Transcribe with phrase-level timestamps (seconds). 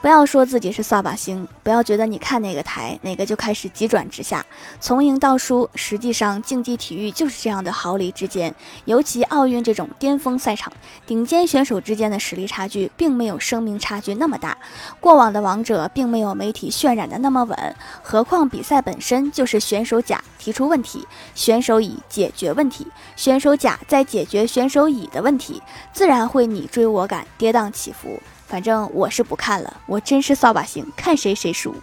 [0.00, 4.46] 不要说自己是扫把星，不要觉得你看哪个台哪个就开始急转直下，
[4.78, 5.68] 从赢到输。
[5.74, 8.54] 实际上，竞技体育就是这样的毫厘之间。
[8.84, 10.72] 尤其奥运这种巅峰赛场，
[11.04, 14.56] 顶尖选手之间的实力差距并没有生命差距那么大。
[15.00, 21.04] 过往的王者并没有媒体渲染的那么稳，何况比赛本身就是选手甲提出问题，
[21.34, 22.86] 选手乙解决问题，
[23.16, 25.60] 选手甲在解决选手乙的问题，
[25.92, 28.22] 自然会你追我赶，跌宕起伏。
[28.48, 31.74] 反正我是不看了，我真是扫把星，看谁谁输。